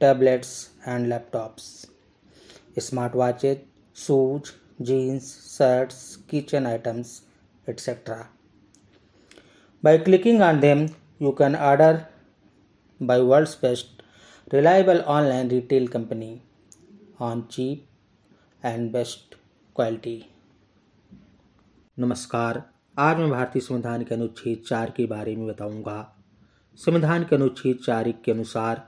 [0.00, 0.50] tablets
[0.88, 1.64] and laptops
[2.78, 3.60] smart watches
[3.96, 4.50] shoes
[4.84, 7.20] jeans shirts kitchen items
[7.68, 8.16] etcetera
[9.82, 10.86] by clicking on them
[11.22, 12.00] you can order
[13.00, 14.02] by world best
[14.54, 16.40] reliable online retail company
[17.20, 19.34] on cheap and best
[19.76, 20.24] quality
[21.96, 22.62] नमस्कार,
[22.98, 25.96] आज मैं भारतीय संविधान के अनुच्छेद चार के बारे में बताऊँगा।
[26.78, 28.82] संविधान के अनुच्छेद चार के अनुसार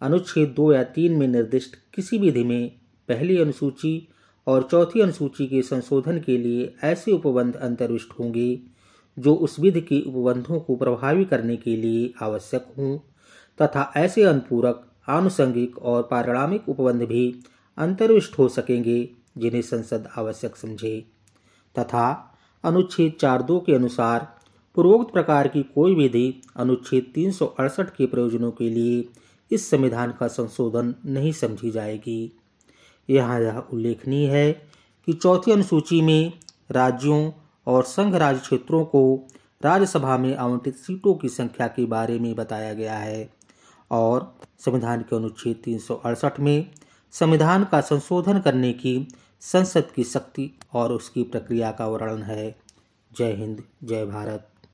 [0.00, 2.72] अनुच्छेद दो या तीन में निर्दिष्ट किसी विधि में
[3.08, 4.08] पहली अनुसूची
[4.46, 8.60] और चौथी अनुसूची के संशोधन के लिए ऐसे उपबंध अंतर्विष्ट होंगे,
[9.18, 12.98] जो उस विधि के उपबंधों को प्रभावी करने के लिए आवश्यक हों,
[13.62, 17.40] तथा ऐसे अनुपूरक, आनुषंगिक और पारिणामिक उपबंध भी
[17.78, 21.04] अंतर्विष्ट हो सकेंगे, जिन्हें संसद आवश्यक समझे।
[21.78, 24.36] तथा अनुच्छेद चार दो के अनुसार,
[24.74, 29.08] पूर्वोक्त प्रकार की कोई विधि अनुच्छेद तीन सौ अड़सठ के प्रयोजनों के लिए
[29.50, 32.32] इस संविधान का संशोधन नहीं समझी जाएगी।
[33.10, 34.52] यहाँ यह उल्लेखनीय है
[35.06, 36.32] कि चौथी अनुसूची में
[36.70, 37.32] राज्यों
[37.66, 39.28] और संघ राज्य क्षेत्रों को
[39.64, 43.28] राज्यसभा में आवंटित सीटों की संख्या के बारे में बताया गया है
[43.90, 46.70] और संविधान के अनुच्छेद तीन सौ अड़सठ में
[47.12, 49.08] संविधान का संशोधन करने की
[49.40, 52.56] संसद की शक्ति और उसकी प्रक्रिया का वर्णन है।
[53.18, 54.48] जय हिंद, जय भारत।